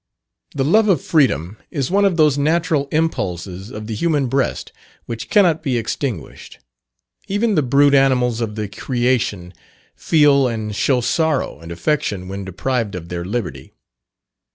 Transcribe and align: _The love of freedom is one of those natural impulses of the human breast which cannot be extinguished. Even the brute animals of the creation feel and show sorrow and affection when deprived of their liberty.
_The 0.57 0.63
love 0.65 0.87
of 0.89 0.99
freedom 0.99 1.57
is 1.69 1.91
one 1.91 2.05
of 2.05 2.17
those 2.17 2.35
natural 2.35 2.87
impulses 2.91 3.69
of 3.69 3.85
the 3.85 3.93
human 3.93 4.25
breast 4.25 4.71
which 5.05 5.29
cannot 5.29 5.61
be 5.61 5.77
extinguished. 5.77 6.57
Even 7.27 7.53
the 7.53 7.61
brute 7.61 7.93
animals 7.93 8.41
of 8.41 8.55
the 8.55 8.67
creation 8.67 9.53
feel 9.95 10.47
and 10.47 10.75
show 10.75 11.01
sorrow 11.01 11.59
and 11.59 11.71
affection 11.71 12.27
when 12.27 12.43
deprived 12.43 12.95
of 12.95 13.09
their 13.09 13.23
liberty. 13.23 13.73